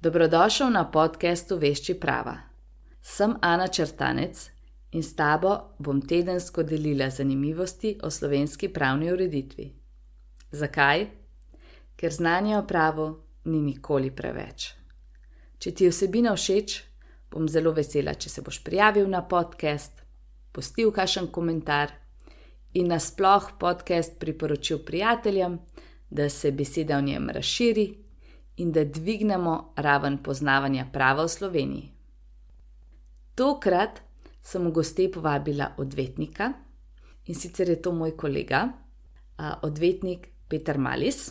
[0.00, 2.32] Dobrodošel na podkastu Vešči prava.
[3.02, 4.48] Sem Ana Črtanec
[4.96, 9.66] in s tabo bom tedensko delila zanimivosti o slovenski pravni ureditvi.
[10.52, 11.06] Zakaj?
[11.96, 13.10] Ker znanje o pravu
[13.44, 14.72] ni nikoli preveč.
[15.58, 16.80] Če ti je vsebina všeč,
[17.30, 20.00] bom zelo vesela, če se boš prijavil na podcast,
[20.52, 21.92] postil kakšen komentar
[22.72, 25.60] in nasploh podcast priporočil prijateljem,
[26.10, 27.99] da se beseda o njem razširi
[28.60, 31.88] in da dvignemo raven poznavanja prava v Sloveniji.
[33.34, 34.00] Tokrat
[34.42, 36.52] sem v goste povabila odvetnika
[37.26, 38.68] in sicer je to moj kolega,
[39.62, 41.30] odvetnik Peter Malis.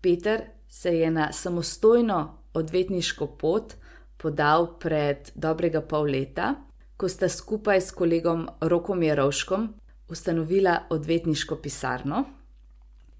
[0.00, 2.18] Peter se je na samostojno
[2.52, 3.74] odvetniško pot
[4.16, 6.54] podal pred dobrega pol leta,
[6.96, 9.68] ko sta skupaj s kolegom Rokom Jarovškom
[10.08, 12.24] ustanovila odvetniško pisarno.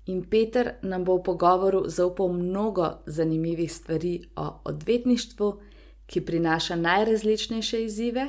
[0.06, 5.60] In Peter nam bo v pogovoru zaupal mnogo zanimivih stvari o odvetništvu,
[6.06, 8.26] ki prinaša najrazličnejše izzive.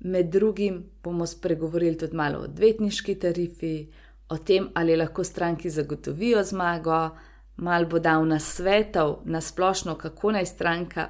[0.00, 3.88] Med drugim bomo spregovorili tudi malo o odvetniški tarifi,
[4.28, 7.10] o tem, ali lahko stranki zagotovijo zmago,
[7.56, 11.08] malo bo dal na svetov, na splošno, kako naj stranka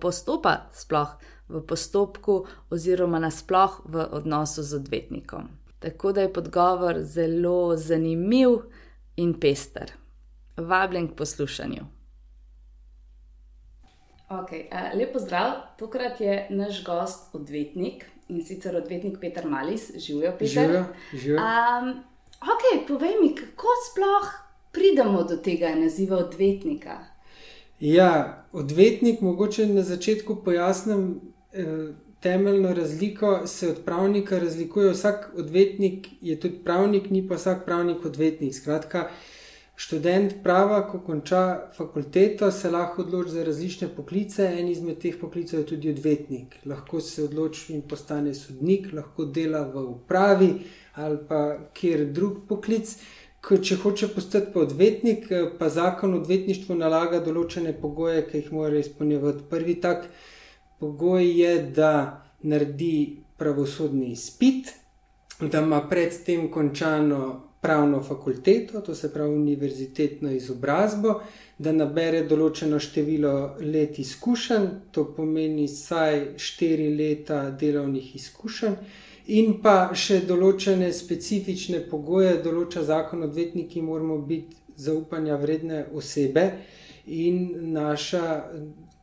[0.00, 1.14] postopa sploh
[1.48, 5.48] v postopku, oziroma nasploh v odnosu z odvetnikom.
[5.78, 8.48] Tako da je podgovor zelo zanimiv
[9.18, 9.92] in pester.
[10.56, 11.84] Vabljen k poslušanju.
[14.28, 20.32] Okay, uh, lepo zdrav, tokrat je naš gost odvetnik in sicer odvetnik Peter Malis, živijo
[20.38, 20.84] Peter.
[21.12, 21.36] Živijo.
[21.36, 21.90] Um,
[22.40, 24.28] ok, povej mi, kako sploh
[24.72, 26.98] pridemo do tega naziva odvetnika?
[27.80, 31.20] Ja, odvetnik, mogoče na začetku pojasnim.
[31.52, 34.90] Eh, temeljno razliko se od pravnika razlikuje.
[34.90, 38.54] Vsak odvetnik je tudi pravnik, ni pa vsak pravnik odvetnik.
[38.54, 39.08] Skratka,
[39.76, 44.50] študent prava, ko konča fakulteto, se lahko odloči za različne poklice.
[44.58, 46.58] En izmed teh poklicev je tudi odvetnik.
[46.66, 50.52] Lahko se odloči in postane sodnik, lahko dela v upravi
[50.98, 52.96] ali pa kjer drug poklic.
[53.62, 55.28] Če hoče postati pa odvetnik,
[55.58, 59.46] pa zakon o odvetništvu nalaga določene pogoje, ki jih mora izpolnjevati.
[59.50, 60.08] Prvi tak
[60.78, 64.72] pogoj je, da naredi pravosodni izpit,
[65.40, 71.20] da ima predtem končano pravno fakulteto, to se pravi univerzitetno izobrazbo,
[71.58, 78.76] da nabere določeno število let izkušenj, to pomeni vsaj štiri leta delovnih izkušenj.
[79.38, 86.46] In pa še določene specifične pogoje, določa zakon, odvetniki moramo biti zaupanja vredne osebe,
[87.08, 88.24] in naša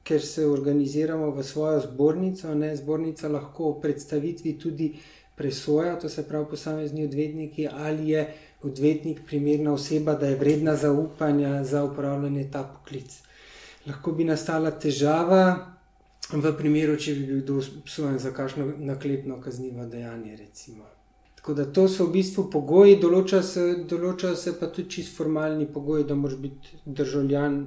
[0.06, 4.94] ker se organiziramo v svojo zbornico, ne zbornica lahko v predstavitvi tudi
[5.36, 8.28] presoja, to se pravi posamezni odvetniki, ali je
[8.64, 13.18] odvetnik primerna oseba, da je vredna zaupanja za upravljanje ta poklic.
[13.88, 15.72] Lahko bi nastala težava
[16.32, 20.38] v primeru, če bi bil kdo obsojen za kakšno naklepno kaznivo dejanje.
[20.38, 20.86] Recimo.
[21.36, 25.66] Tako da to so v bistvu pogoji, določajo se, določa se pa tudi čisto formalni
[25.66, 27.60] pogoji, da moraš biti državljan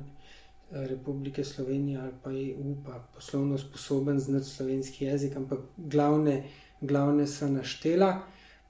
[0.70, 6.44] Republike Slovenije ali pa EU, pa poslovno sposoben znati slovenski jezik, ampak glavne,
[6.80, 8.18] glavne so naštela.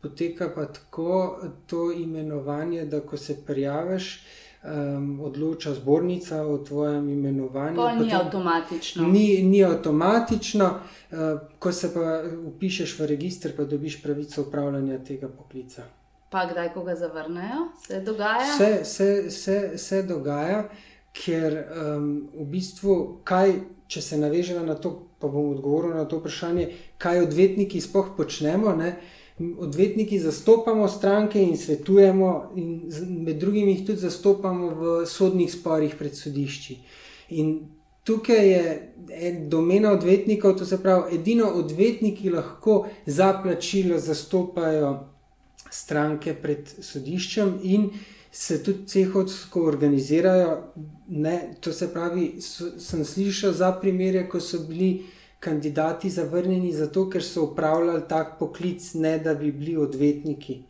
[0.03, 4.25] Poteka pa tako to imenovanje, da ko se prijaviš,
[4.65, 7.77] um, odloča zbornica o tvojem imenovanju.
[7.77, 9.09] To ni avtomatično.
[9.09, 11.19] Ni, ni avtomatično, uh,
[11.59, 15.83] ko se pa upišeš v registr, pa dobiš pravico upravljanja tega poklica.
[16.31, 18.57] Pa kdaj, ko ga zavrnejo, se dogaja?
[18.59, 20.69] Se, se, se, se dogaja
[21.13, 23.55] ker um, v bistvu, kaj,
[23.89, 28.75] če se navežemo na to, pa bom odgovoril na to vprašanje, kaj odvetniki sploh počnemo.
[28.79, 28.93] Ne?
[29.39, 32.71] Odvetniki zastopamo stranke in svetujemo, in
[33.27, 36.79] med drugim jih tudi zastopamo v sodnih sporih pred sodišči.
[37.39, 37.55] In
[38.09, 44.93] tukaj je domena odvetnikov, to se pravi, edino odvetniki lahko za plačilo zastopajo
[45.71, 47.91] stranke pred sodiščem in
[48.31, 50.73] se tudi cehovsko organizirajo.
[51.09, 55.07] Ne, to se pravi, so, sem slišal za primere, ko so bili
[55.41, 60.63] kandidati zavrnjeni zato, ker so upravljali tak poklic, ne da bi bili odvetniki.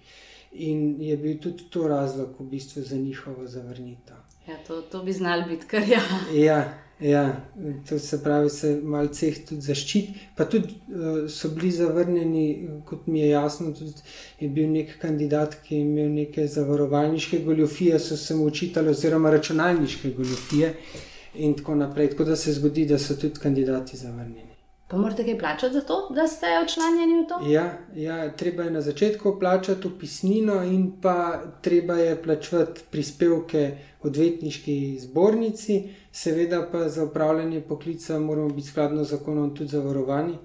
[0.53, 4.17] In je bil tudi to razlog v bistvu za njihovo zavrnitev.
[4.49, 6.01] Ja, to, to bi znali biti, kar ja.
[6.35, 6.88] ja.
[7.01, 7.47] Ja,
[7.89, 10.15] to se pravi, se malce tudi zaščiti.
[10.37, 12.47] Pa tudi uh, so bili zavrnjeni,
[12.87, 14.03] kot mi je jasno, tudi
[14.41, 19.31] je bil nek kandidat, ki je imel neke zavarovalniške goljofije, so se mu učitali, oziroma
[19.31, 20.75] računalniške goljofije
[21.35, 22.11] in tako naprej.
[22.11, 24.48] Tako da se zgodi, da so tudi kandidati zavrnjeni.
[24.89, 27.39] Pa morate kaj plačati za to, da ste odšlanjeni v to?
[27.51, 34.99] Ja, ja, treba je na začetku plačati upisnino, in pa treba je plačati prispevke odvetniški
[35.01, 35.83] zbornici,
[36.13, 40.39] seveda pa za upravljanje poklica moramo biti skladno z zakonom tudi zavarovani,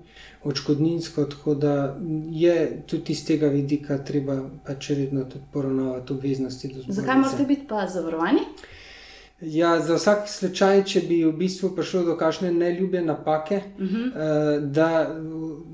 [0.44, 1.98] odškodninsko, tako da
[2.32, 6.76] je tudi iz tega vidika treba pač redno tudi poravnavati obveznosti.
[6.88, 8.42] Zakaj morate biti pa zavarovani?
[9.42, 14.08] Ja, za vsak slučaj, če bi v bistvu prišlo do kakšne neljube napake, uh -huh.
[14.08, 15.16] uh, da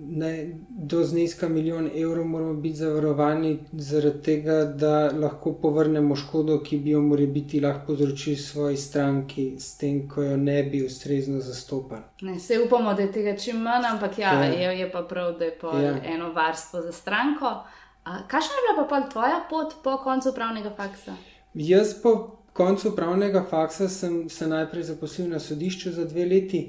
[0.09, 6.77] ne, do zneska milijon evrov moramo biti zavarovani, zaradi tega, da lahko povrnemo škodo, ki
[6.77, 11.39] bi jo morali biti lahko povzročili svoji stranki, s tem, ko jo ne bi ustrezno
[11.39, 12.01] zastopali.
[12.21, 14.43] Ne, se upamo, da je tega čim manj, ampak ja, ja.
[14.43, 16.03] Je, je pa prav, da je ja.
[16.03, 17.63] eno varstvo za stranko.
[18.03, 21.13] Kakšna je bila pa tvoja pot po koncu pravnega faksa?
[21.53, 26.61] Jaz pa koncu pravnega faksa sem se najprej zaposlil na sodišču za dve leti,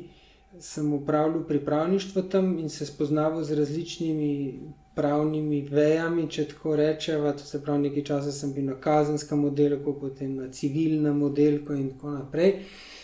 [0.59, 4.61] sem upravljal pripravništvo tam in se spoznaval z različnimi
[4.95, 7.33] pravnimi vejami, če tako rečemo.
[7.33, 11.93] To se pravi, nekaj časa sem bil na kazenskem oddelku, potem na civilnem oddelku in
[11.95, 12.55] tako naprej.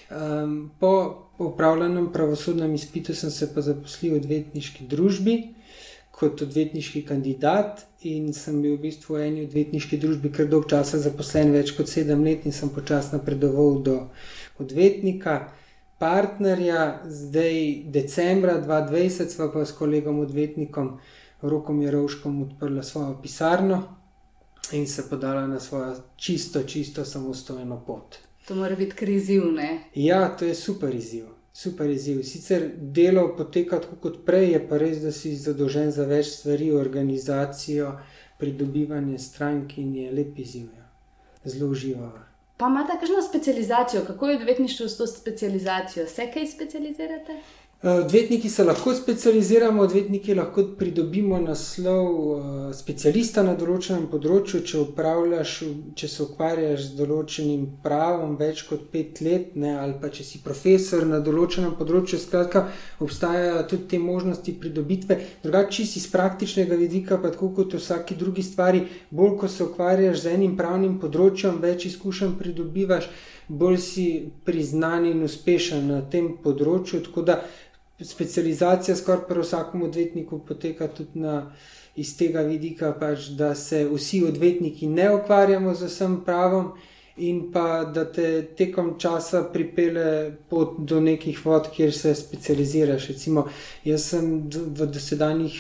[0.07, 0.93] Um, po
[1.39, 5.37] upravljenem pravosodnem izpitu sem se pa zaposlil v odvetniški družbi
[6.17, 7.83] kot odvetniški kandidat
[8.15, 11.91] in sem bil v bistvu v eni odvetniški družbi kar dolg časa zaposlen, več kot
[11.91, 13.97] sedem let in sem počasno napredoval do
[14.63, 15.37] odvetnika,
[15.99, 17.03] partnerja.
[17.05, 17.61] Zdaj,
[17.93, 20.97] decembra 2020, sva pa s kolegom odvetnikom
[21.43, 23.83] Rokom Jarovškom odprla svojo pisarno
[24.73, 28.19] in se podala na svojo čisto, čisto samostojno pot.
[28.49, 29.91] To mora biti krizivne.
[29.95, 32.23] Ja, to je super izziv super izziv.
[32.23, 36.69] Sicer delo poteka tako kot prej, je pa res, da si zadolžen za več stvari,
[36.77, 37.95] organizacijo,
[38.39, 40.67] pridobivanje strank in je lep izziv.
[40.77, 40.85] Ja.
[41.45, 42.25] Zelo uživamo.
[42.57, 46.05] Pa imate kakšno specializacijo, kako je odvetništvo s to specializacijo?
[46.05, 47.41] Vse kaj specializirate?
[47.83, 54.81] Eh, odvetniki se lahko specializiramo, odvetniki lahko pridobimo naslov eh, specialista na določenem področju, če,
[56.01, 60.41] če se ukvarjaš z določenim pravom več kot pet let, ne, ali pa če si
[60.41, 62.23] profesor na določenem področju.
[62.25, 62.65] Skratka,
[63.05, 65.21] obstajajo tudi te možnosti pridobitve.
[65.45, 69.53] Drugače, če si iz praktičnega vidika, pa tako kot v vsaki drugi stvari, bolj ko
[69.53, 73.13] se ukvarjaš z enim pravnim področjem, več izkušenj pridobivaš.
[73.47, 74.05] Bolj si
[74.43, 77.37] priznan in uspešen na tem področju, tako da
[78.05, 81.53] specializacija skoraj pri vsakem odvetniku poteka tudi na,
[81.97, 86.73] iz tega vidika, pač, da se vsi odvetniki ne ukvarjamo z vsem pravom.
[87.17, 93.07] In pa da te tekom časa pripele pot do nekih vod, kjer se specializiraš.
[93.09, 93.47] Recimo,
[93.85, 94.85] jaz sem v,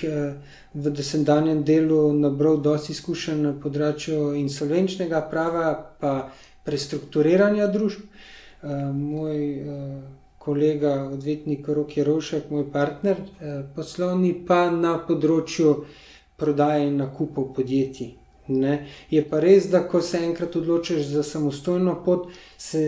[0.04, 0.34] eh,
[0.74, 6.30] v dosedanjem delu nabral dosti izkušenj na področju insolvenčnega prava, pa
[6.64, 8.04] prestrukturiranja družb.
[8.62, 15.72] Uh, moj uh, kolega, odvetnik Rok Jerošek, moj partner eh, poslovni, pa na področju
[16.38, 18.14] prodaje in nakupov podjetij.
[18.48, 18.74] Ne.
[19.10, 22.28] Je pa res, da ko se enkrat odločiš za samostojno pot,
[22.58, 22.82] se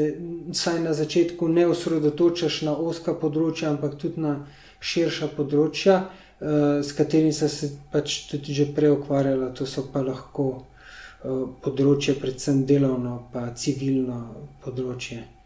[0.52, 4.34] vsaj na začetku ne osredotočaš na oska področja, ampak tudi na
[4.78, 9.50] širša področja, uh, s katerimi so se pač tudi že prej ukvarjala.
[9.58, 14.20] To so pa lahko uh, področje, predvsem delovno, pa civilno
[14.62, 15.37] področje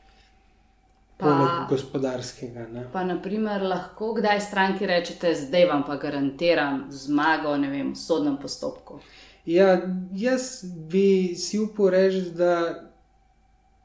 [1.22, 2.66] poleg gospodarskega.
[2.72, 2.84] Ne?
[2.92, 9.00] Pa, naprimer, lahko kdaj stranki rečete, zdaj vam pa garantiram zmago vem, v sodnem postopku.
[9.46, 9.80] Ja,
[10.14, 12.56] jaz bi si upal reči, da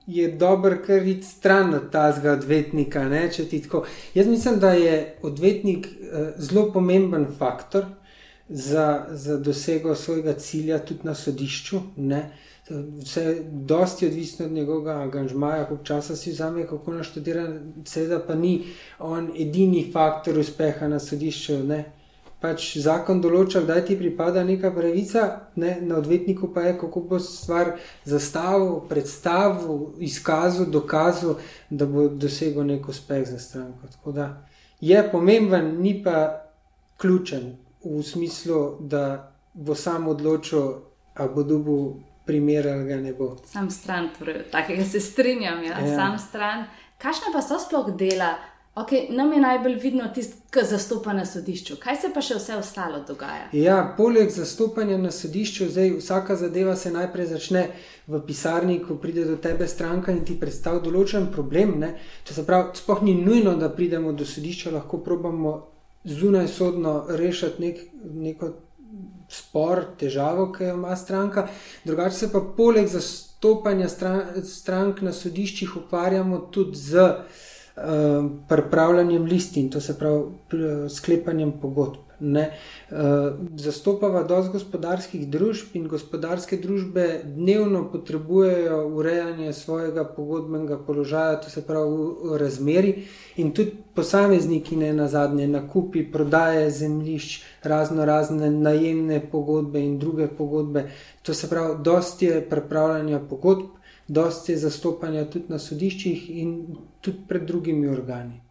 [0.07, 3.03] je dobro, ker vidi stran od tega odvetnika.
[4.15, 7.85] Jaz mislim, da je odvetnik uh, zelo pomemben faktor
[8.49, 11.81] za, za dosego svojega cilja, tudi na sodišču.
[11.97, 12.31] Ne?
[12.69, 17.47] Vse je dosti odvisno od njegovega angažmaja, koliko časa si vzame, kako naštudira,
[17.85, 18.63] seveda pa ni
[18.99, 21.57] on edini faktor uspeha na sodišču.
[21.63, 21.83] Ne?
[22.41, 25.23] Pač zakon določa, da ti pripada neka pravica,
[25.55, 25.77] ne?
[25.81, 32.89] na odvetniku pa je, kako bo stvar zastavil, predstavil, izkazal, dokazal, da bo dosegel nek
[32.89, 33.89] uspeh za stranko.
[33.95, 34.27] Tako da
[34.81, 36.43] je pomemben, ni pa
[37.01, 40.73] ključen v smislu, da bo sam odločil,
[41.17, 41.81] ali bo dobil
[42.27, 43.35] primer ali ga ne bo.
[43.45, 45.95] Sam stran, torej, takega se strinjam, ja, ja.
[45.95, 46.67] sam stran.
[46.97, 48.35] Kakšna pa so sploh dela?
[48.77, 51.79] Okay, nam je najbolj vidno tisto, ki zastopa na sodišču.
[51.81, 53.47] Kaj se pa še vse ostalo dogaja?
[53.57, 57.63] Ja, poleg zastopanja na sodišču, zdaj vsaka zadeva se najprej začne
[58.05, 61.73] v pisarni, ko pride do tebe stranka in ti predstavlja določen problem.
[61.81, 61.89] Ne?
[62.29, 65.57] Če se pravi, sploh ni nujno, da pridemo do sodišča, lahko probamo
[66.05, 67.81] zunaj sodno rešiti nek,
[68.13, 68.51] neko
[69.29, 71.47] spor, težavo, ki jo ima stranka.
[71.85, 73.89] Drugače se pa poleg zastopanja
[74.43, 82.06] strank na sodiščih ukvarjamo tudi z uh, pripravljanjem listin, to se pravi sklepanjem pogodb.
[82.19, 82.51] Ne.
[82.89, 82.97] Uh,
[83.61, 91.61] zastopava dosti gospodarskih družb in gospodarske družbe dnevno potrebujejo urejanje svojega pogodbenega položaja, to se
[91.61, 92.93] pravi razmeri,
[93.37, 100.27] in tudi posamezniki, ne na zadnje, nakupi, prodaje zemljišč, razno razne najemne pogodbe in druge
[100.27, 100.87] pogodbe.
[101.21, 103.69] To se pravi, dosti je pripravljanja pogodb,
[104.07, 106.59] dosti je zastopanja tudi na sodiščih in
[107.01, 108.46] tudi pred drugimi organi.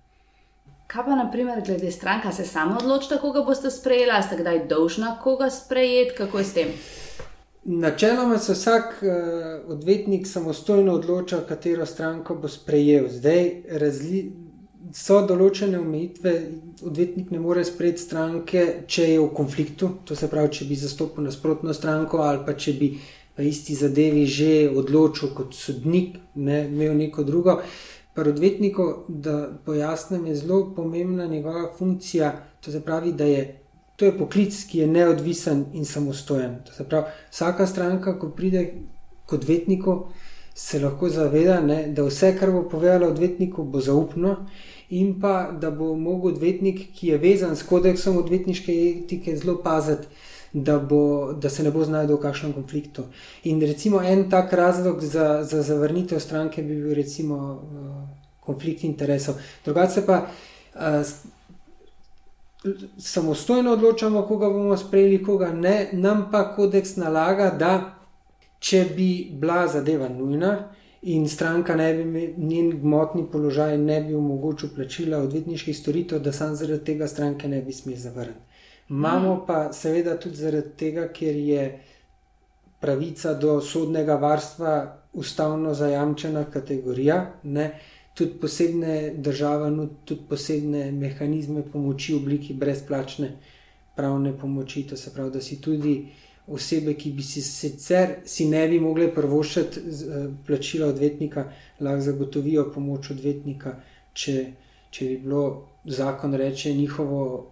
[0.87, 5.51] Kaj pa, naprimer, glede stranka, se samo odločite, koga boste sprejeli, ste kdaj dolžna koga
[5.51, 6.69] sprejeti, kako je s tem?
[7.65, 13.09] Načeloma se vsak uh, odvetnik samostojno odloča, katero stranko bo sprejel.
[13.11, 13.51] Zdaj
[13.81, 14.21] razli,
[14.95, 16.37] so določene omejitve,
[16.87, 21.27] odvetnik ne more sprejeti stranke, če je v konfliktu, to se pravi, če bi zastopil
[21.27, 22.93] nasprotno stranko ali pa če bi
[23.37, 27.59] v isti zadevi že odločil kot sodnik, ne imel neko drugo.
[27.59, 32.33] Uh, Pri odvetniku, da pojasnim, je zelo pomembna njegova funkcija.
[32.61, 33.61] To se pravi, da je
[33.97, 36.57] to je poklic, ki je neodvisen in samostojen.
[36.89, 38.65] Pravi, vsaka stranka, ko pride
[39.27, 40.07] k odvetniku,
[40.55, 44.37] se lahko zaveda, ne, da vse, kar bo povedala odvetniku, bo zaupno.
[44.91, 50.07] In pa da bo mogel odvetnik, ki je vezan s kodeksom odvetniške etike, zelo paziti,
[50.53, 53.03] da, bo, da se ne bo znašel v kakšnem konfliktu.
[53.45, 58.09] In recimo en tak razlog za, za zavrnitev stranke bi bil recimo uh,
[58.41, 59.35] konflikt interesov.
[59.65, 60.81] Drugače pa uh,
[62.99, 65.89] samostojno odločamo, koga bomo sprejeli, koga ne.
[65.93, 67.95] Nam pa kodeks nalaga, da
[68.59, 70.57] če bi bila zadeva nujna.
[71.03, 76.57] In stranka ne bi, njen gmotni položaj ne bi omogočil plačila odvetniških storitev, da sam
[76.57, 78.46] zaradi tega stranke ne bi smel zavrniti.
[78.89, 79.47] Imamo mm.
[79.47, 81.67] pa seveda tudi zaradi tega, ker je
[82.81, 87.71] pravica do sodnega varstva ustavno zajamčena kategorija, ne?
[88.17, 93.29] tudi posebne države, no, tudi posebne mehanizme pomoči v obliki brezplačne
[93.97, 94.87] pravne pomoči.
[94.89, 96.07] To se pravi, da si tudi
[96.47, 101.45] osebe, ki bi si sicer si ne bi mogli prvošati eh, plačila odvetnika,
[101.81, 103.75] lahko zagotovijo pomoč odvetnika,
[104.13, 104.47] če,
[104.91, 105.43] če bi bilo
[105.85, 107.51] zakon reče njihovo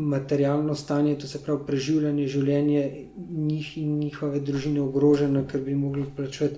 [0.00, 2.82] materialno stanje, to se pravi preživljanje življenja
[3.30, 6.56] njih in njihove družine ogroženo, ker bi mogli plačati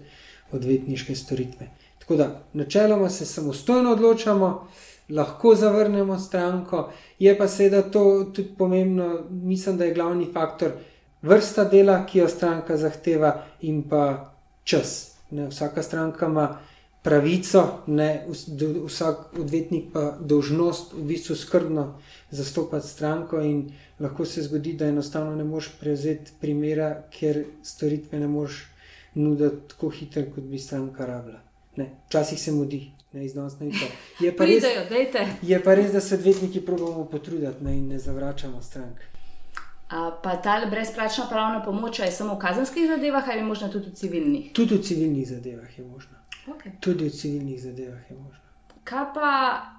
[0.52, 1.68] odvetniške storitve.
[1.98, 4.68] Tako da, načeloma se samostojno odločamo,
[5.08, 10.72] lahko zavrnemo stranko, je pa seveda to tudi pomembno, mislim, da je glavni faktor
[11.22, 14.34] vrsta dela, ki jo stranka zahteva, in pa
[14.64, 15.14] čas.
[15.30, 16.58] Ne, vsaka stranka ima
[17.02, 18.26] pravico, ne,
[18.86, 21.86] vsak odvetnik pa dožnost v bistvu skrbno
[22.30, 28.28] zastopati stranko, in lahko se zgodi, da enostavno ne moš prevzeti primera, ker storitve ne
[28.28, 28.64] moš
[29.14, 31.40] nuditi tako hitro, kot bi stranka rabila.
[32.08, 32.90] Včasih se mudi.
[33.12, 34.64] Je pa, res,
[35.42, 39.02] je pa res, da se odvetniki pravimo potruditi ne, in ne zavračamo strank.
[40.22, 44.52] Pa ta brezplačna pravna pomoč je samo v kazenskih zadevah ali možno tudi v civilnih?
[44.52, 46.21] Tudi v civilnih zadevah je možno.
[46.46, 46.72] Okay.
[46.80, 48.42] Tudi v civilnih zadevah je možno.
[48.84, 49.30] Kaj pa,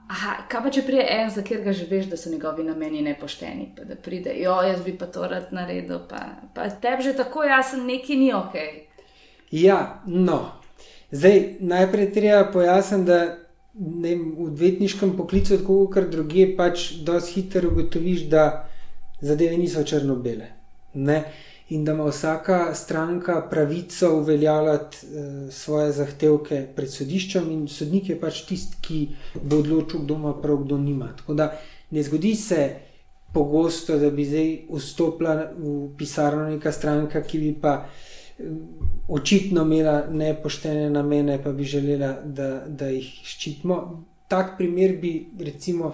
[0.08, 3.74] aha, kaj pa če pride en, za katerega že veš, da so njegovi nameni nepošteni,
[3.76, 6.22] pa da pride, jo, jaz bi pa to rad naredil, pa,
[6.56, 8.56] pa tebi že tako jasen, neki ni ok.
[9.52, 10.40] Ja, no.
[11.12, 13.20] Zdaj, najprej treba pojasniti, da
[13.74, 18.70] ne, v odvetniškem poklicu, tako kot druge, pač dosti hitro ugotoviš, da
[19.22, 20.48] zadeve niso črno-bele
[21.70, 28.20] in da ima vsaka stranka pravico uveljavljati uh, svoje zahtevke pred sodiščem, in sodnik je
[28.20, 29.00] pač tisti, ki
[29.42, 31.14] bo odločil, kdo ima prav, kdo nima.
[31.18, 31.52] Tako da
[31.92, 32.70] ne zgodi se
[33.34, 37.84] pogosto, da bi zdaj vstopila v pisarno neka stranka, ki bi pa.
[39.14, 43.76] Očitno imela nepoštene namene, pa bi želela, da, da jih ščitimo
[44.34, 45.92] tak primer bi recimo,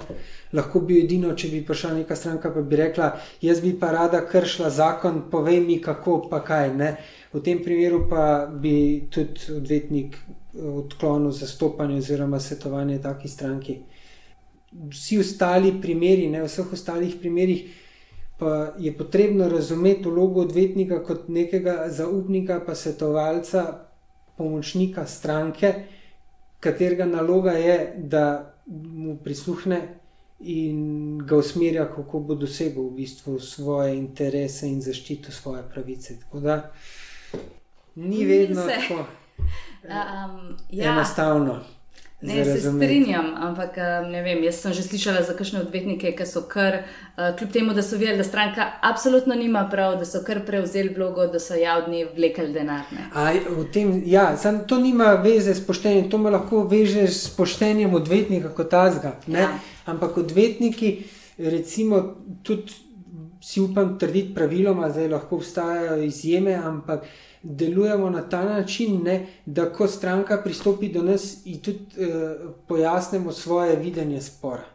[0.55, 3.09] lahko bil edino, če bi prišla neka stranka in bi rekla:
[3.43, 6.71] Jaz bi pa rada kršila zakon, povej mi, kako pa kaj.
[6.79, 6.93] Ne?
[7.33, 10.15] V tem primeru pa bi tudi odvetnik
[10.55, 13.77] odklonil zastopanje oziroma svetovanje taki stranki.
[14.71, 17.67] Vsi ostali primeri, ne v vseh ostalih primerih,
[18.39, 23.69] pa je potrebno razumeti vlogo odvetnika kot nekega zaupnika, pa svetovalca,
[24.37, 25.98] pomočnika stranke
[26.59, 29.81] katerega naloga je, da mu prisluhne
[30.39, 36.19] in ga usmerja, kako bo dosegel v bistvu svoje interese in zaščito svoje pravice.
[36.19, 36.71] Tako da
[37.95, 38.99] ni vedno tako
[39.83, 40.91] um, ja.
[40.93, 41.59] enostavno.
[42.21, 43.77] Ne, se strinjam, ampak
[44.11, 46.81] ne vem, jaz sem že slišala za kakšne odvetnike, ki so kar,
[47.15, 51.29] kljub temu, da so videli, da stranka absolutno nima prav, da so kar prevzeli vlogo,
[51.31, 52.83] da so javni vlekli denar.
[53.73, 58.51] Tem, ja, sam, to nima veze s poštenjem, to me lahko veže s poštenjem odvetnika
[58.51, 59.15] kot azga.
[59.27, 59.47] Ja.
[59.87, 60.97] Ampak odvetniki,
[61.37, 62.03] recimo,
[62.43, 62.75] tudi
[63.41, 67.03] si upam trditi praviloma, da lahko obstajajo izjeme, ampak
[67.43, 72.35] delujemo na ta način, ne, da ko stranka pristopi do nas in tudi eh,
[72.67, 74.65] pojasnimo svoje videnje spora.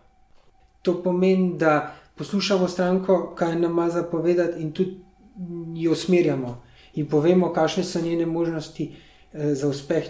[0.83, 5.01] To pomeni, da poslušamo stranko, kaj nam ima zapovedati, in tudi
[5.75, 6.63] jo usmerjamo
[6.95, 8.93] in povemo, kakšne so njene možnosti
[9.33, 10.05] eh, za uspeh.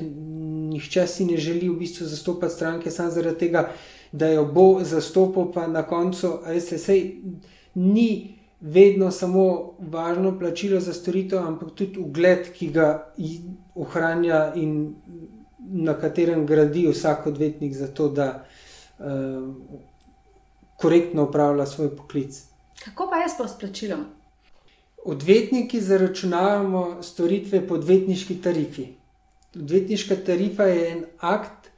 [0.71, 3.71] Nihče si ne želi v bistvu zastopati stranke samo zaradi tega,
[4.13, 7.23] da jo bo zastopal, pa na koncu, veste, sej
[7.75, 8.34] ni
[8.65, 13.13] vedno samo važno plačilo za storitev, ampak tudi ugled, ki ga
[13.75, 14.95] ohranja in
[15.59, 18.29] na katerem gradi vsak odvetnik, zato da
[18.99, 19.05] uh,
[20.81, 22.41] korektno upravlja svoj poklic.
[22.85, 24.05] Kako pa je s plačilom?
[25.05, 28.87] Odvetniki zaračunavamo storitve po odvetniški tarifi.
[29.57, 31.69] Odvetniška tarifa je en akt,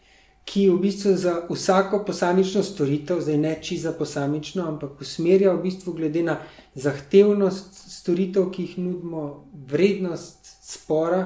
[0.46, 5.62] ki v bistvu za vsako posamično storitev, zdaj ne či za posamično, ampak usmerja v
[5.62, 6.36] bistvu glede na
[6.74, 9.24] zahtevnost storitev, ki jih nudimo,
[9.68, 11.24] vrednost spora,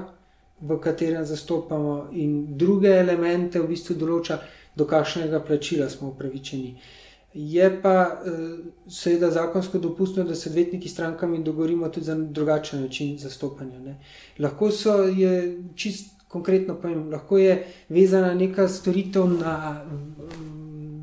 [0.61, 4.41] v katerem zastopamo, in druge elemente v bistvu določa,
[4.77, 6.75] do kakšnega plačila smo upravičeni.
[7.35, 8.39] Je pa eh,
[8.89, 13.79] seveda zakonsko dopustno, da se odvetniki s strankami dogovorimo tudi za drugačen način zastopanja.
[13.85, 13.99] Ne.
[14.39, 14.97] Lahko so
[15.75, 17.57] čist konkretno povem, lahko je
[17.89, 19.83] vezana neka storitev na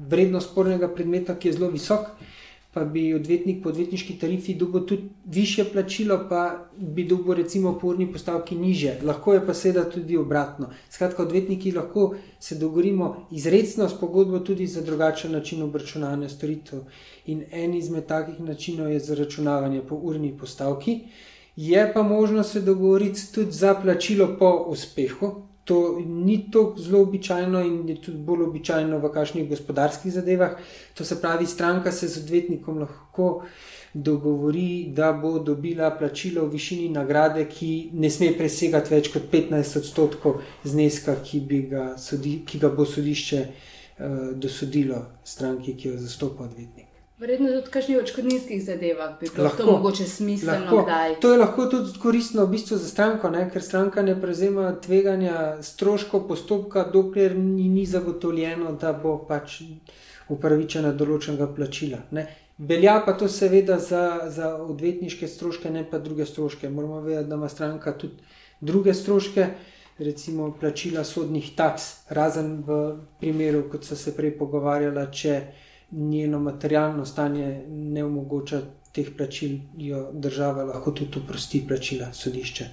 [0.09, 2.07] vrednost spornega predmeta, ki je zelo visok,
[2.73, 7.87] pa bi odvetnik po odvetniški tarifi dobil tudi više plačilo, pa bi dobil recimo po
[7.87, 8.99] urni postavki niže.
[9.03, 10.69] Lahko je pa seveda tudi obratno.
[10.89, 16.85] Skratka, odvetniki lahko se dogovorimo izredno s pogodbo tudi za drugačen način obračunavanja storitev.
[17.25, 20.99] In en izmed takih načinov je zaračunavanje po urni postavki.
[21.57, 25.31] Je pa možno se dogovoriti tudi za plačilo po uspehu.
[25.63, 30.51] To ni tako zelo običajno in je tudi bolj običajno v kakšnih gospodarskih zadevah.
[30.93, 33.43] To se pravi, stranka se z odvetnikom lahko
[33.93, 39.79] dogovori, da bo dobila plačilo v višini nagrade, ki ne sme presegati več kot 15
[39.81, 46.45] odstotkov zneska, ki, ga, sodi, ki ga bo sodišče uh, dosodilo stranki, ki jo zastopa
[46.45, 46.86] odvetnik.
[47.17, 50.85] Verjetno tudi v kakšnih očkodninskih zadevah bi bilo lahko, to mogoče smiselno.
[51.21, 53.47] To je lahko tudi koristno v bistvu za stranko, ne?
[53.49, 59.63] ker stranka ne prevzema tveganja stroškov postopka, dokler ni, ni zagotovljeno, da bo pač
[60.29, 62.03] upravičena določenega plačila.
[62.11, 62.27] Ne?
[62.57, 66.69] Velja pa to seveda za, za odvetniške stroške, ne pa druge stroške.
[66.69, 68.21] Moramo vedeti, da ima stranka tudi
[68.61, 69.47] druge stroške,
[69.97, 72.83] recimo plačila sodnih taks, razen v
[73.17, 75.41] primeru, kot so se prej pogovarjala, če
[75.91, 82.65] njeno materialno stanje ne omogoča teh plačil, jo država lahko tudi oprosti plačila sodišča.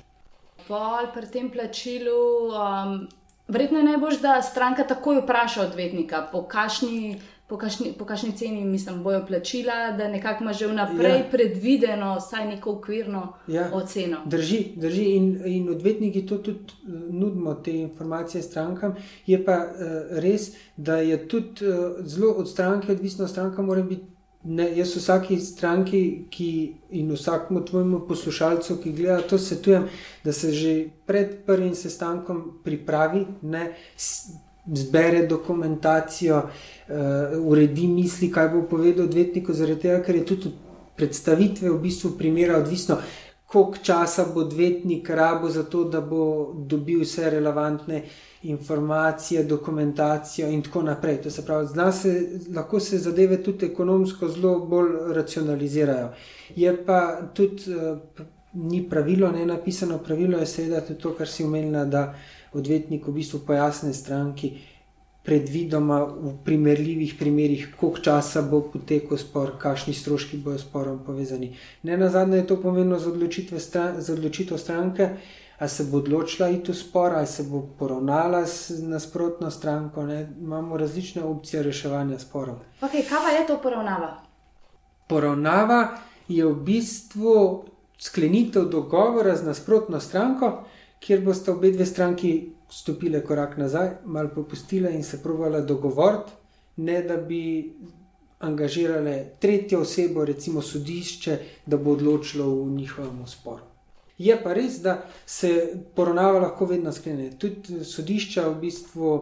[0.68, 2.94] Pol pri tem plačilu, um,
[3.48, 8.64] verjetno je najbolj, da stranka takoj vpraša odvetnika, po kakšni po kakšni, po kakšni ceni,
[8.64, 11.24] mislim, bojo plačila, da nekako ima že vnaprej ja.
[11.30, 13.70] predvideno, vsaj neko ukvirno ja.
[13.72, 14.18] oceno.
[14.24, 15.04] Drži, drži.
[15.04, 18.94] In, in odvetniki to tudi eh, nudimo, te informacije strankam.
[19.26, 24.14] Je pa uh, res, da je tudi uh, zelo od stranke odvisno, stranka mora biti.
[24.46, 26.48] Ne, jaz vsaki stranki ki,
[26.90, 29.86] in vsakmu tvojemu poslušalcu, ki gleda to, svetujem,
[30.24, 30.74] da se že
[31.06, 33.70] pred prvim sestankom pripravi, ne,
[34.66, 36.94] zbere dokumentacijo, uh,
[37.46, 40.52] uredi misli, kaj bo povedal odvetniku, zaradi tega, ker je tudi
[40.96, 42.98] predstavitve v bistvu primera odvisno,
[43.46, 48.02] koliko časa bo odvetnik rabo za to, da bo dobil vse relevantne
[48.42, 51.20] informacije, dokumentacijo in tako naprej.
[51.22, 52.14] To se pravi, se,
[52.54, 56.08] lahko se zadeve tudi ekonomsko zelo bolj racionalizirajo.
[56.56, 57.62] Je pa tudi.
[57.74, 62.14] Uh, Ni pravilo, ne napisano pravilo, je seveda tudi to, kar si umenila, da
[62.54, 64.52] odvetnik v bistvu pojasni stranki,
[65.24, 71.54] predvidoma v primerljivih primerih, koliko časa bo potekel spor, kakšni stroški bodo s sporom povezani.
[71.82, 73.12] Ne na zadnje je to pomenilo za,
[73.58, 75.08] stran, za odločitev stranke,
[75.58, 80.04] ali se bo odločila iti v spor, ali se bo poravnala s nasprotno stranko.
[80.06, 80.28] Ne?
[80.40, 82.60] Imamo različne opcije reševanja sporov.
[82.80, 84.20] Okay, kaj je to poravnava?
[85.08, 85.96] Poravnava
[86.28, 87.64] je v bistvu
[87.98, 90.64] sklenitev dogovora z nasprotno stranko,
[91.04, 92.30] kjer boste obe dve stranki
[92.70, 96.32] stopile korak nazaj, malo popustile in se provale dogovoriti,
[96.76, 97.74] ne da bi
[98.38, 103.62] angažirale tretjo osebo, recimo sodišče, da bo odločilo v njihovem sporu.
[104.18, 105.50] Je pa res, da se
[105.94, 107.30] poravnava lahko vedno sklene.
[107.38, 109.14] Tudi sodišča v bistvu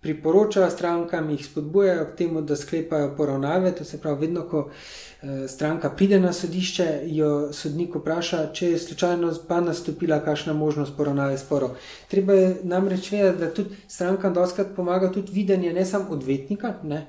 [0.00, 3.72] priporočajo strankam, jih spodbujajo k temu, da sklepajo poravnave.
[3.76, 8.78] To se pravi, vedno, ko eh, stranka pride na sodišče, jo sodnik vpraša, če je
[8.78, 11.76] slučajno pa nastopila kakšna možnost poravnave sporov.
[12.08, 16.74] Treba je namreč vedeti, da tudi strankam doskrat pomaga tudi videnje ne samo odvetnika.
[16.82, 17.06] Ne,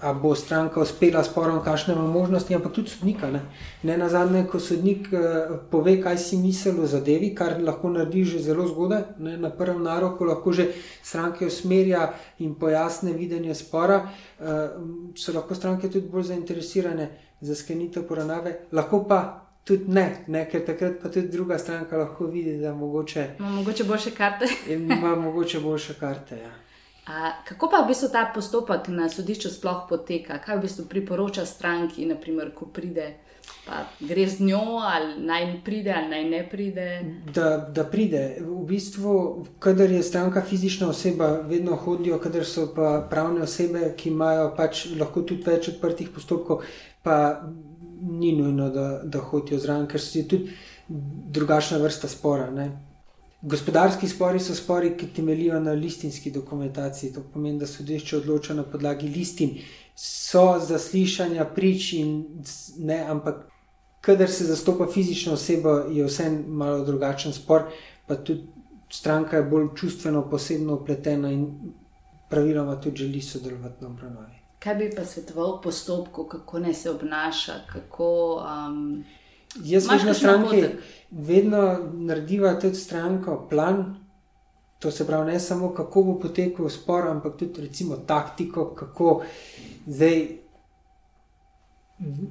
[0.00, 3.30] ali bo stranka uspela s porom, kakšne ima možnosti, ampak tudi sodnika.
[3.30, 3.40] Ne,
[3.82, 5.18] ne na zadnje, ko sodnik eh,
[5.70, 9.82] pove, kaj si misli o zadevi, kar lahko naredi že zelo zgodaj, ne, na prvem
[9.82, 10.68] naroku lahko že
[11.02, 14.08] stranke usmerja in pojasne videnje spora,
[14.40, 14.68] eh,
[15.14, 19.42] so lahko stranke tudi bolj zainteresirane za sklenitev poravnave, lahko pa.
[19.66, 23.84] Tudi ne, ne, ker takrat pa tudi druga stranka lahko vidi, da mogoče, ima mogoče
[23.84, 24.46] boljše karte.
[24.68, 26.38] ima mogoče boljše karte.
[26.38, 26.65] Ja.
[27.06, 30.40] A, kako pa v bistvu ta postopek na sodišču sploh poteka?
[30.42, 33.12] Kaj v bistvu priporoča stranki, naprimer, ko pride,
[33.62, 36.86] pa gre z njo, ali naj pride, ali naj ne pride?
[37.30, 38.40] Da, da pride.
[38.42, 39.14] V bistvu,
[39.62, 44.88] kadar je stranka fizična oseba, vedno hodijo, kadar so pa pravne osebe, ki imajo pač
[44.98, 46.66] lahko tudi več odprtih postopkov,
[47.06, 47.46] pa
[48.02, 52.50] ni nujno, da, da hodijo zraven, ker je tudi drugačna vrsta spora.
[52.50, 52.70] Ne?
[53.42, 57.12] Gospodarski spori so spori, ki temeljijo na listinski dokumentaciji.
[57.12, 59.58] To pomeni, da sodišče odloča na podlagi listin.
[59.94, 62.24] So zaslišanja prič in
[62.78, 63.44] ne, ampak
[64.00, 67.68] kadar se zastopa fizična oseba, je vse malo drugačen spor,
[68.06, 68.46] pa tudi
[68.90, 71.46] stranka je bolj čustveno, posebno upletena in
[72.30, 74.34] praviloma tudi želi sodelovati na obravnavi.
[74.58, 78.10] Kaj bi pa svetoval postopku, kako naj se obnaša, kako.
[78.68, 79.04] Um...
[79.64, 80.64] Jaz sem na strani,
[81.10, 83.96] vedno narediva tudi stranko plan.
[84.78, 89.22] To se pravi, ne samo kako bo potekal spor, ampak tudi recimo taktiko, kako
[89.86, 90.26] zdaj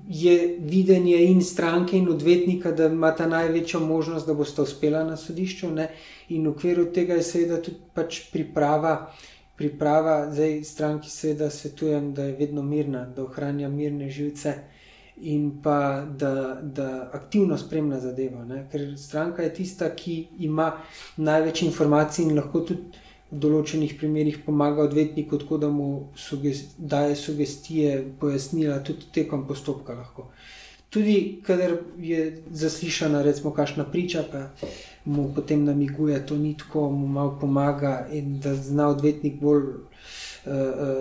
[0.08, 5.18] je videnje in stranke in odvetnika, da ima ta največjo možnost, da boste uspela na
[5.18, 5.72] sodišču.
[5.72, 5.90] Ne?
[6.30, 9.12] In v okviru tega je seveda tudi pač priprava.
[9.58, 14.54] Priprava, zdaj stranki seveda svetujem, da je vedno mirna, da ohranja mirne živce
[15.22, 18.44] in pa da, da aktivno spremlja zadevo.
[18.46, 18.66] Ne?
[18.72, 20.72] Ker stranka je tista, ki ima
[21.18, 27.16] največ informacij in lahko tudi v določenih primerjih pomaga odvetniku, tako da mu sugest, daje
[27.16, 29.96] sugestije, pojasnila tudi tekom postopka.
[29.98, 30.30] Lahko.
[30.94, 34.46] Tudi, kadar je zaslišana, recimo, kašna priča, pa
[35.06, 39.66] mu potem namiguje, da to ni tako, mu malo pomaga in da zna odvetnik bolj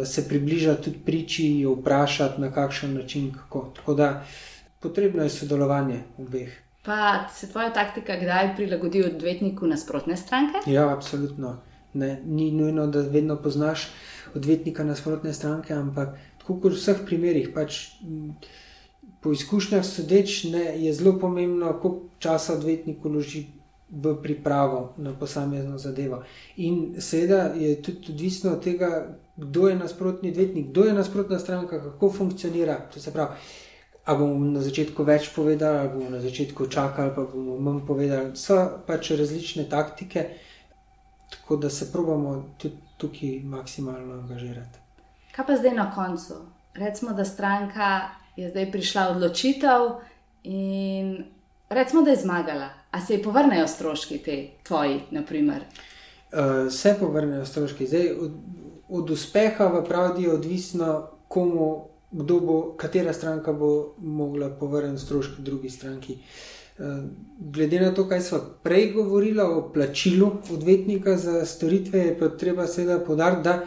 [0.04, 3.32] se približati tudi priči, jo vprašati na kakšen način.
[3.32, 3.72] Kako.
[3.76, 4.24] Tako da
[4.80, 6.52] potrebno je sodelovanje obeh.
[6.84, 10.58] Pa se tvoja taktika kdaj prilagodi odvetniku nasprotne stranke?
[10.66, 11.56] Ja, absolutno.
[11.94, 13.88] Ne, ni nujno, da vedno poznaš
[14.34, 17.48] odvetnika nasprotne stranke, ampak tako kot v vseh primerih.
[17.54, 17.78] Pač,
[19.22, 23.46] po izkušnjah sodeč ne, je zelo pomembno, koliko časa odvetnik uloži
[23.90, 26.22] v pripravo na posamezno zadevo.
[26.56, 31.82] In seveda je tudi odvisno od tega, kdo je nasprotni odvetnik, kdo je nasprotna stranka,
[31.82, 32.78] kako funkcionira.
[32.94, 33.36] To se pravi,
[34.04, 38.36] ali bomo na začetku več povedali, ali bomo na začetku čakali, pa bomo manj povedali.
[38.36, 40.26] So pač različne taktike,
[41.30, 44.78] tako da se probamo tudi tukaj maksimalno angažirati.
[45.34, 46.34] Kaj pa zdaj na koncu?
[46.74, 49.80] Recimo, da stranka je zdaj prišla odločitev
[50.42, 51.33] in
[51.74, 52.68] recimo, da je zmagala.
[52.90, 55.62] A se ji povrnejo stroški, te tvoji, naprimer?
[56.32, 57.86] Uh, se povrnejo stroški.
[57.86, 58.32] Zdaj, od,
[58.88, 65.42] od uspeha v pravdi je odvisno, komu, kdo bo, katera stranka bo mogla povrniti stroške
[65.42, 66.18] drugi stranki.
[66.78, 66.82] Eh,
[67.38, 72.66] glede na to, kaj smo prej govorili o plačilu odvetnika za storitve, je pa treba
[72.66, 73.64] seveda podariti, da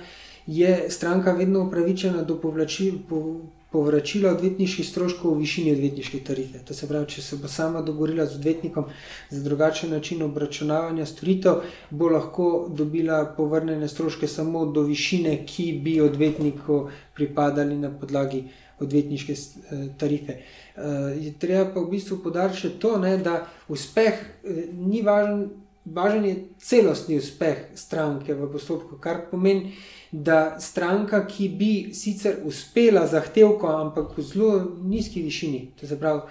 [0.48, 3.42] je stranka vedno upravičena do povlačil, po,
[3.78, 6.64] povračila odvetniških stroškov v višini odvetniške tarife.
[6.66, 8.88] To se pravi, če se bo sama dogovorila z odvetnikom
[9.30, 16.00] za drugačen način obračunavanja storitev, bo lahko dobila povrnjene stroške samo do višine, ki bi
[16.02, 18.48] odvetniku pripadali na podlagi
[18.80, 20.34] odvetniške eh, tarife.
[20.34, 20.82] Eh,
[21.22, 25.48] je treba pa v bistvu podariti še to, ne, da uspeh eh, ni važen,
[25.94, 29.74] važen je celostni uspeh stranke v postopku, kar pomeni,
[30.12, 34.52] da stranka, ki bi sicer uspela zahtevko, ampak v zelo
[34.84, 36.22] nizki višini, to se pravi,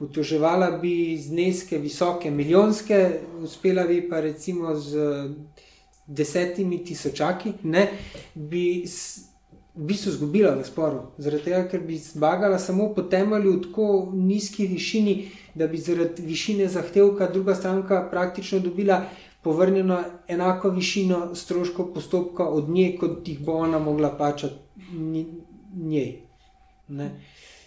[0.00, 5.28] utoževala bi zneske visoke, milijonske, uspela bi pa recimo z
[6.06, 7.88] desetimi tisočaki, ne,
[8.34, 8.84] bi
[9.74, 13.86] v bistvu izgubila v sporu, zaradi tega, ker bi zbagala samo po temelju v tako
[14.14, 15.14] nizki višini,
[15.54, 19.02] da bi zaradi višine zahtevka druga stranka praktično dobila
[19.42, 24.54] povrnjeno enako višino stroškov postopka od nje, kot jih bo ona mogla plačati
[25.76, 26.20] njej.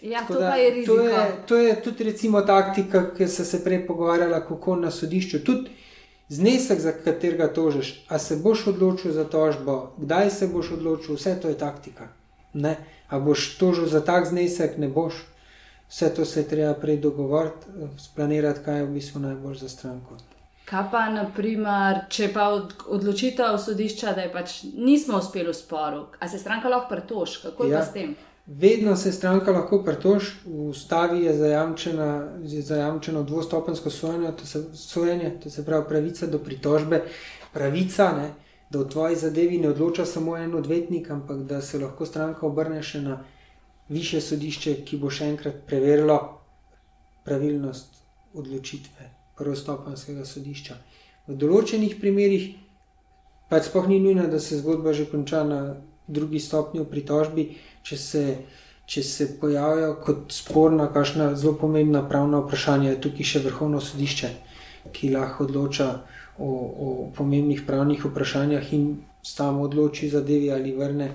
[0.02, 4.40] Ja, to, da, je to, je, to je tudi recimo taktika, ki se prej pogovarjala,
[4.46, 5.44] kako na sodišču.
[5.44, 5.70] Tudi
[6.28, 11.40] znesek, za katerega tožiš, a se boš odločil za tožbo, kdaj se boš odločil, vse
[11.40, 12.08] to je taktika.
[12.54, 12.76] Ne?
[13.08, 15.14] A boš tožil za tak znesek, ne boš.
[15.88, 17.66] Vse to se je treba prej dogovoriti,
[17.98, 20.16] splanirati, kaj je v bistvu najbolj za stranko.
[20.68, 22.50] Kaj pa, naprimer, če pa
[22.92, 27.64] odločitev sodišča, da je pač nismo uspeli v sporu, ali se stranka lahko pretoži, kako
[27.64, 27.84] je ja.
[27.84, 28.12] s tem?
[28.48, 35.50] Vedno se stranka lahko pretoži, v ustavi je zajamčeno dvostopensko sojenje, to, se, sojenje, to
[35.50, 37.02] se pravi pravica do pritožbe,
[37.52, 38.30] pravica, ne,
[38.70, 42.82] da v tvoji zadevi ne odloča samo en odvetnik, ampak da se lahko stranka obrne
[42.82, 43.18] še na
[43.88, 46.18] više sodišče, ki bo še enkrat preverilo
[47.28, 48.00] pravilnost
[48.32, 50.76] odločitve prvostopenskega sodišča.
[51.28, 52.54] V določenih primerjih
[53.48, 55.60] pa sploh ni nujno, da se zgodba že konča na
[56.08, 57.44] drugi stopnji v pritožbi,
[57.82, 58.24] če se,
[58.86, 64.30] če se pojavijo kot sporna, kakšna zelo pomembna pravna vprašanja, je tukaj še vrhovno sodišče,
[64.92, 65.88] ki lahko odloča
[66.38, 68.88] o, o pomembnih pravnih vprašanjah in
[69.22, 71.10] samo odloči zadevi ali vrne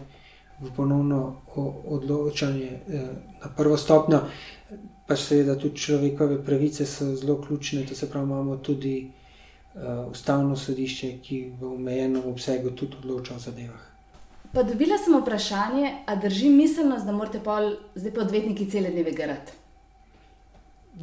[0.61, 1.41] v ponovno
[1.85, 3.07] odločanje eh,
[3.43, 4.21] na prvo stopnjo.
[5.07, 9.11] Pa seveda tudi človekove pravice so zelo ključne, to se pravi, imamo tudi
[9.75, 13.92] uh, ustavno sodišče, ki v omejenem obsegu tudi odloča o zadevah.
[14.53, 19.11] Pa dobila sem vprašanje, ali drži miselnost, da morate pol, zdaj pa odvetniki cele dneve
[19.11, 19.51] garati?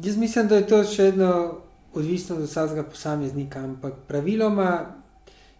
[0.03, 1.31] Jaz mislim, da je to še vedno
[1.93, 4.69] odvisno od vsakega posameznika, ampak praviloma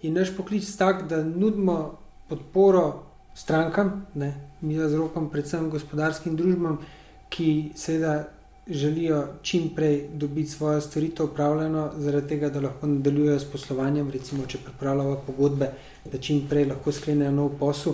[0.01, 1.97] je naš poklic tak, da nudimo
[2.29, 3.03] podporo
[3.35, 6.79] strankam, ne, mi z rokom, predvsem gospodarskim družbam,
[7.29, 8.29] ki seveda
[8.71, 14.45] želijo čim prej dobiti svojo storitev upravljeno, zaradi tega, da lahko nadaljujejo s poslovanjem, recimo,
[14.47, 15.71] če pripravljajo pogodbe,
[16.11, 17.93] da čim prej lahko sklenejo nov posel.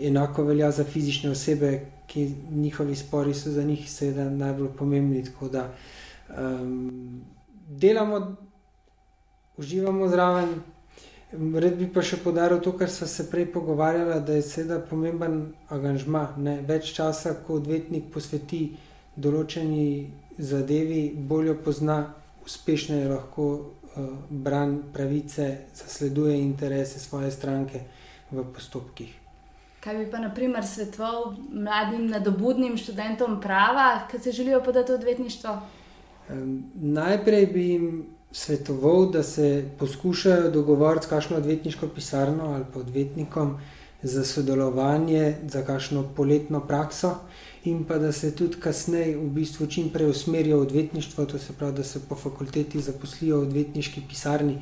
[0.00, 5.24] Enako velja za fizične osebe, ki njihovi spori so za njih seveda najbolj pomembni.
[5.24, 5.68] Tako da
[6.38, 7.22] um,
[7.68, 8.36] delamo,
[9.56, 10.54] uživamo zraven.
[11.54, 15.40] Red bi pa še podaril to, kar smo se prej pogovarjali, da je seveda pomemben
[15.68, 16.28] angažma.
[16.38, 16.60] Ne?
[16.66, 18.68] Več časa, ko odvetnik posveti
[19.16, 27.84] določeni zadevi bolje pozna, uspešno je lahko uh, bran pravice, zasleduje interese svoje stranke
[28.30, 29.12] v postopkih.
[29.84, 34.94] Kaj bi pa, na primer, svetoval mladim, nadobudnim študentom prava, ki se želijo podati v
[34.94, 35.54] odvetništvo?
[36.30, 42.80] Um, najprej bi jim svetoval, da se poskušajo dogovoriti s kakšno odvetniško pisarno ali pa
[42.80, 43.58] odvetnikom
[44.02, 47.14] za sodelovanje, za kakšno poletno prakso
[47.64, 51.52] in pa da se tudi kasneje v bistvu čim prej usmerijo v odvetništvo, to se
[51.52, 54.58] pravi, da se po fakulteti zaposlijo v odvetniški pisarni.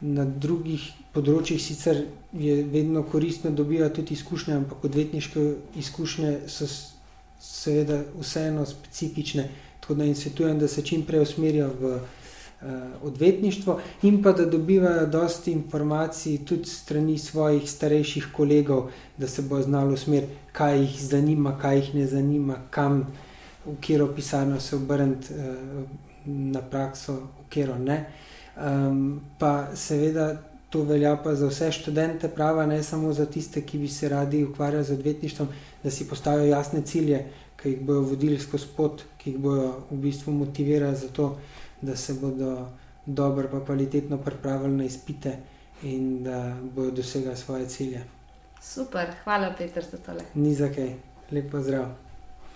[0.00, 5.42] Na drugih področjih sicer je vedno koristno dobivati tudi izkušnje, ampak odvetniške
[5.76, 6.68] izkušnje so
[7.40, 9.48] seveda vseeno specifične.
[9.80, 12.17] Tako da jim svetujem, da se čim prej usmerijo v uh,
[13.02, 19.62] odvetništvo in pa da dobivajo dosti informacij tudi strani svojih starejših kolegov, da se bo
[19.62, 23.06] znalo usmeriti, kaj jih zanima, kaj jih ne zanima, kam,
[23.66, 25.84] v katero pisarno se obrniti uh,
[26.26, 28.04] na prakso, v katero ne.
[28.56, 30.36] Um, pa seveda.
[30.68, 34.42] To velja pa za vse študente prava, ne samo za tiste, ki bi se radi
[34.44, 35.48] ukvarjali z odvetništvom,
[35.82, 37.22] da si postavijo jasne cilje,
[37.56, 41.30] ki jih bodo vodili skozi pot, ki jih bodo v bistvu motivirali za to,
[41.80, 42.68] da se bodo
[43.06, 45.36] dobro in kvalitetno pripravili na izpite
[45.82, 48.04] in da bodo dosegli svoje cilje.
[48.62, 50.22] Super, hvala, Petr, za tole.
[50.34, 50.94] Ni za kaj,
[51.30, 52.07] lepo zdrav.